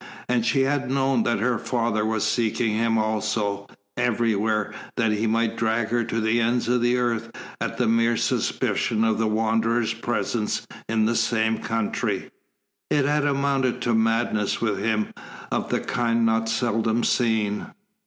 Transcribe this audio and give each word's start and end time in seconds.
And 0.27 0.43
she 0.43 0.61
had 0.61 0.89
known 0.89 1.21
that 1.21 1.37
her 1.37 1.59
father 1.59 2.03
was 2.03 2.25
seeking 2.25 2.71
him 2.73 2.97
also, 2.97 3.67
everywhere, 3.95 4.73
that 4.97 5.11
he 5.11 5.27
might 5.27 5.55
drag 5.57 5.89
her 5.89 6.03
to 6.03 6.19
the 6.19 6.41
ends 6.41 6.67
of 6.67 6.81
the 6.81 6.97
earth 6.97 7.29
at 7.61 7.77
the 7.77 7.87
mere 7.87 8.17
suspicion 8.17 9.03
of 9.03 9.19
the 9.19 9.27
Wanderer's 9.27 9.93
presence 9.93 10.65
in 10.89 11.05
the 11.05 11.15
same 11.15 11.59
country. 11.59 12.31
It 12.89 13.05
had 13.05 13.25
amounted 13.25 13.79
to 13.83 13.91
a 13.91 13.93
madness 13.93 14.59
with 14.59 14.79
him 14.79 15.13
of 15.51 15.69
the 15.69 15.81
kind 15.81 16.25
not 16.25 16.49
seldom 16.49 17.03
seen. 17.03 17.67